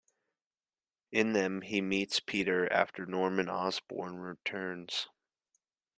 In 1.11 1.33
them, 1.33 1.61
he 1.61 1.79
meets 1.79 2.19
Peter 2.19 2.67
after 2.73 3.05
Norman 3.05 3.47
Osborn 3.47 4.17
returns. 4.17 5.07